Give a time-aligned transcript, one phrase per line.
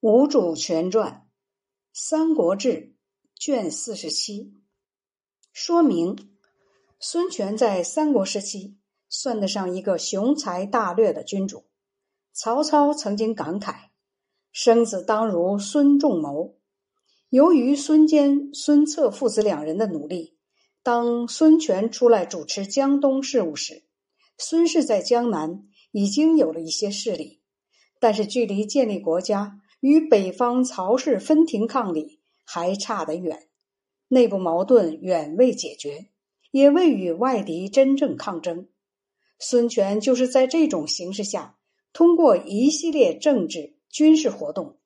[0.00, 1.12] 吴主全传，
[1.92, 2.68] 《三国志》
[3.34, 4.54] 卷四十七，
[5.52, 6.36] 说明
[7.00, 11.64] 孙权在三国时期算得上一个雄才大略的君主。
[12.32, 13.88] 曹操曾经感慨
[14.52, 16.60] ：“生子当如孙仲谋。”
[17.28, 20.38] 由于孙坚、孙策父子两人的努力，
[20.84, 23.82] 当孙权出来主持江东事务时，
[24.38, 27.42] 孙氏在江南已经有了一些势力，
[27.98, 29.60] 但是距离建立国家。
[29.80, 33.48] 与北方曹氏分庭抗礼还差得远，
[34.08, 36.06] 内部矛盾远未解决，
[36.50, 38.68] 也未与外敌真正抗争。
[39.38, 41.56] 孙权就是在这种形势下，
[41.92, 44.78] 通过一系列政治军事活动，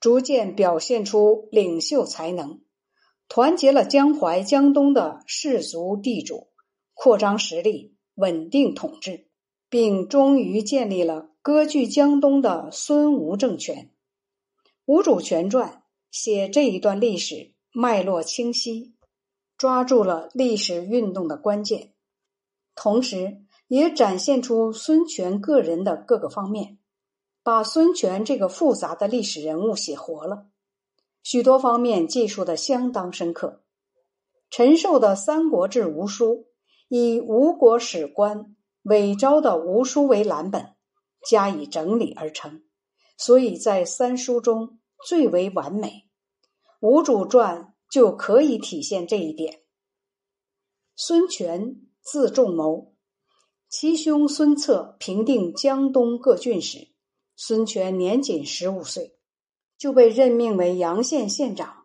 [0.00, 2.60] 逐渐表现出领袖才能，
[3.28, 6.48] 团结了江淮、江东的士族地主，
[6.92, 9.28] 扩张实力，稳定统治，
[9.70, 13.76] 并终于建立了割据江东的孙吴政权。
[14.86, 15.68] 《吴主全传》
[16.12, 18.94] 写这一段历史脉络清晰，
[19.58, 21.92] 抓住了历史运动的关键，
[22.76, 26.78] 同时也展现出孙权个人的各个方面，
[27.42, 30.46] 把孙权这个复杂的历史人物写活了，
[31.24, 33.64] 许多方面记述的相当深刻。
[34.50, 36.26] 陈寿的《三国志·吴书》
[36.86, 40.76] 以吴国史官韦昭的《吴书》为蓝本，
[41.28, 42.62] 加以整理而成。
[43.16, 46.08] 所以在三书中最为完美，
[46.80, 49.62] 吴主传就可以体现这一点。
[50.94, 52.94] 孙权字仲谋，
[53.68, 56.88] 其兄孙策平定江东各郡时，
[57.36, 59.18] 孙权年仅十五岁，
[59.76, 61.84] 就被任命为阳县县长。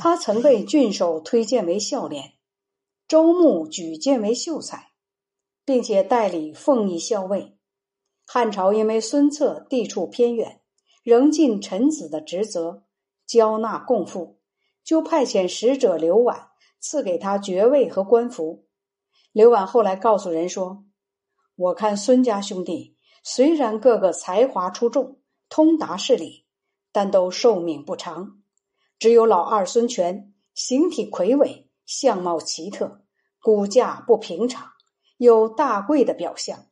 [0.00, 2.34] 他曾被郡守推荐为孝廉，
[3.06, 4.92] 周牧举荐为秀才，
[5.64, 7.57] 并且代理奉义校尉。
[8.30, 10.60] 汉朝因为孙策地处偏远，
[11.02, 12.82] 仍尽臣子的职责，
[13.26, 14.38] 交纳贡赋，
[14.84, 18.66] 就派遣使者刘婉赐给他爵位和官服。
[19.32, 20.84] 刘婉后来告诉人说
[21.56, 26.44] ：“我看孙家兄弟虽然个个才华出众，通达事理，
[26.92, 28.42] 但都寿命不长。
[28.98, 33.00] 只有老二孙权，形体魁伟，相貌奇特，
[33.40, 34.68] 骨架不平常，
[35.16, 36.66] 有大贵的表象。”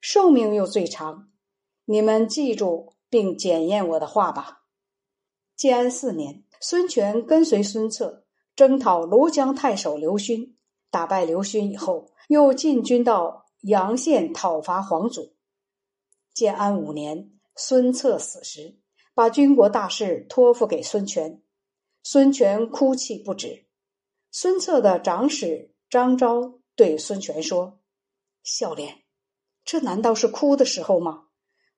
[0.00, 1.30] 寿命又最长，
[1.84, 4.62] 你们记住并检验我的话吧。
[5.54, 8.24] 建安四年，孙权跟随孙策
[8.56, 10.56] 征讨庐江太守刘勋，
[10.90, 15.36] 打败刘勋以后，又进军到阳县讨伐黄祖。
[16.32, 18.78] 建安五年，孙策死时，
[19.12, 21.42] 把军国大事托付给孙权，
[22.02, 23.66] 孙权哭泣不止。
[24.30, 27.80] 孙策的长史张昭对孙权说
[28.42, 29.02] ：“孝廉。”
[29.70, 31.26] 这难道是哭的时候吗？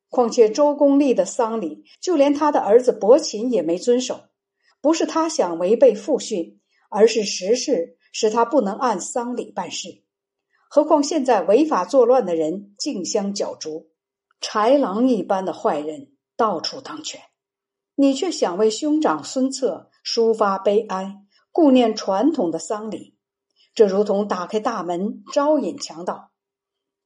[0.09, 4.29] 况且周公立的丧礼，就连他的儿子伯禽也没遵守。
[4.81, 6.59] 不是他想违背父训，
[6.89, 10.05] 而是时势使他不能按丧礼办事。
[10.71, 13.91] 何况现在违法作乱的人竞相角逐，
[14.41, 17.21] 豺狼一般的坏人到处当权，
[17.95, 21.19] 你却想为兄长孙策抒发悲哀，
[21.51, 23.19] 顾念传统的丧礼，
[23.75, 26.31] 这如同打开大门招引强盗。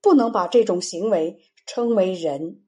[0.00, 2.62] 不能把这种行为称为仁，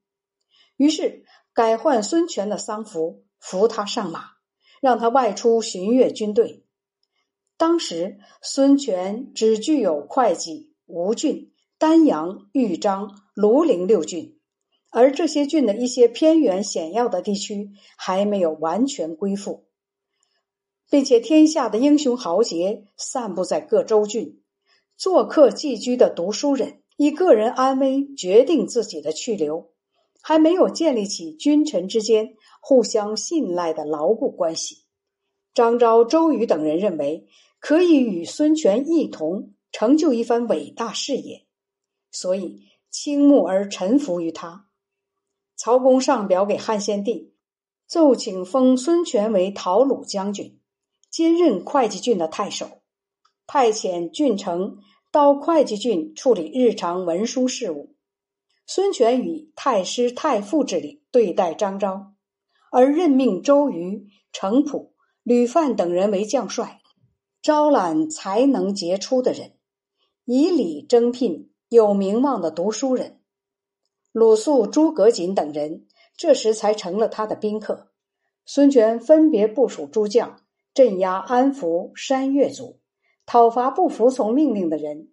[0.77, 4.25] 于是改换孙权的丧服，扶他上马，
[4.81, 6.65] 让他外出巡阅军队。
[7.57, 14.39] 当时孙权只具有会稽、吴郡、丹阳、豫章、庐陵六郡，
[14.91, 19.67] 而这些郡的一些偏远险要的地区还没有完全归附，
[20.89, 24.41] 并且天下的英雄豪杰散布在各州郡，
[24.97, 26.83] 做客寄居的读书人。
[26.99, 29.71] 以个人安危决定自己的去留，
[30.21, 34.83] 还没有建立起君臣之间互相信赖的牢固关系。
[35.55, 37.29] 张昭、周瑜等人认为
[37.61, 41.47] 可以与孙权一同成就一番伟大事业，
[42.11, 44.67] 所以倾慕而臣服于他。
[45.57, 47.33] 曹公上表给汉献帝，
[47.87, 50.59] 奏请封孙权为讨虏将军，
[51.09, 52.83] 兼任会稽郡的太守，
[53.47, 54.79] 派遣郡丞。
[55.11, 57.95] 到会稽郡处理日常文书事务，
[58.67, 62.13] 孙权以太师太傅之礼对待张昭，
[62.71, 66.83] 而任命周瑜、程普、吕范等人为将帅，
[67.41, 69.53] 招揽才能杰出的人，
[70.27, 73.21] 以礼征聘有名望的读书人，
[74.13, 75.87] 鲁肃、诸葛瑾等人，
[76.19, 77.93] 这时才成了他的宾客。
[78.45, 80.43] 孙权分别部署诸将，
[80.75, 82.78] 镇压安抚山越族。
[83.31, 85.11] 讨伐不服从命令的人。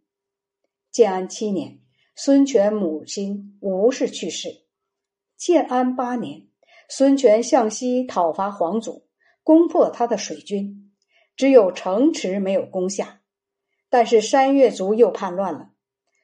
[0.90, 1.82] 建安七年，
[2.16, 4.64] 孙权母亲吴氏去世。
[5.36, 6.48] 建安八年，
[6.88, 9.06] 孙权向西讨伐黄祖，
[9.44, 10.94] 攻破他的水军，
[11.36, 13.20] 只有城池没有攻下。
[13.90, 15.72] 但是山越族又叛乱了，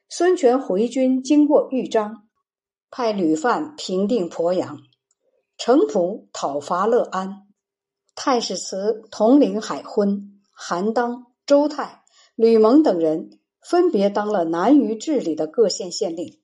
[0.08, 2.26] 孙权回军经过豫章，
[2.90, 4.78] 派吕范平定鄱阳，
[5.58, 7.46] 程普讨伐乐安，
[8.14, 12.02] 太史慈统领海昏、韩当、周泰、
[12.36, 16.40] 吕蒙等人分别当了南于治理的各县县令。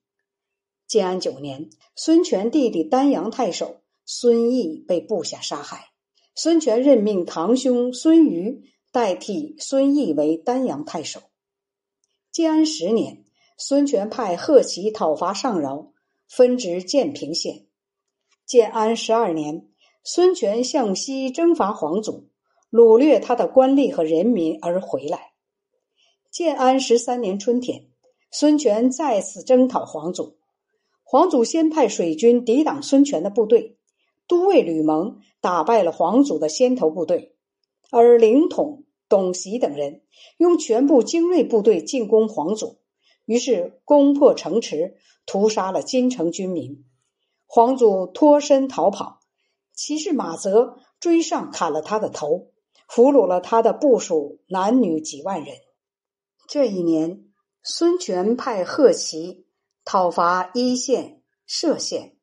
[0.87, 5.91] 建安九年，孙权弟弟丹阳太守孙毅被部下杀害，
[6.35, 11.21] 孙权任命堂兄孙瑜代替孙毅为丹阳太守。
[12.33, 13.25] 建安十年，
[13.59, 15.93] 孙权派贺齐讨伐上饶，
[16.29, 17.67] 分职建平县。
[18.47, 19.69] 建安十二年，
[20.03, 22.31] 孙权向西征伐黄祖，
[22.71, 25.33] 掳掠他的官吏和人民而回来。
[26.31, 27.87] 建安十三年春天，
[28.31, 30.37] 孙权再次征讨黄祖。
[31.03, 33.79] 黄祖先派水军抵挡孙权的部队，
[34.27, 37.35] 都尉吕蒙打败了黄祖的先头部队，
[37.91, 40.03] 而凌统、董袭等人
[40.37, 42.77] 用全部精锐部队进攻黄祖，
[43.25, 46.85] 于是攻破城池，屠杀了金城军民。
[47.47, 49.21] 黄祖脱身逃跑，
[49.73, 52.49] 骑士马泽追上砍了他的头，
[52.89, 55.55] 俘虏了他的部属男女几万人。
[56.49, 57.29] 这一年，
[57.63, 59.47] 孙权派贺齐。
[59.91, 62.19] 讨伐一县、歙县，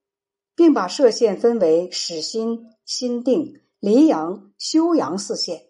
[0.56, 5.70] 并把歙县分为始新、新定、黎阳、休阳四县，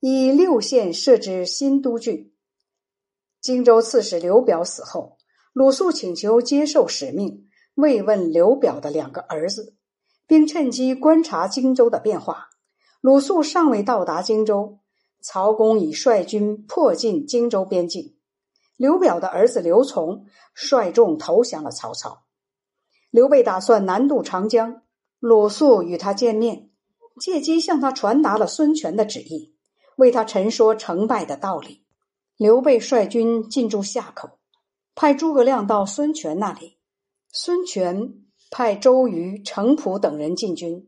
[0.00, 2.34] 以六县设置新都郡。
[3.40, 5.18] 荆州刺史刘表死后，
[5.52, 9.76] 鲁肃请求接受使命，慰问刘表的两个儿子，
[10.26, 12.48] 并趁机观察荆州的变化。
[13.00, 14.80] 鲁肃尚未到达荆州，
[15.20, 18.16] 曹公已率军迫近荆州边境。
[18.76, 20.24] 刘表的儿子刘琮
[20.54, 22.24] 率众投降了曹操。
[23.10, 24.82] 刘备打算南渡长江，
[25.18, 26.70] 鲁肃与他见面，
[27.20, 29.54] 借机向他传达了孙权的旨意，
[29.96, 31.84] 为他陈说成败的道理。
[32.36, 34.38] 刘备率军进驻夏口，
[34.94, 36.78] 派诸葛亮到孙权那里。
[37.32, 38.14] 孙权
[38.50, 40.86] 派周瑜、程普等人进军，